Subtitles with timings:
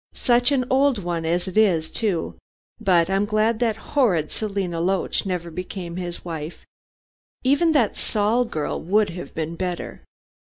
[0.13, 2.33] Such an old one as it is, too.
[2.79, 6.65] But I'm glad that horrid Selina Loach never became his wife.
[7.43, 10.01] Even that Saul girl would have been better."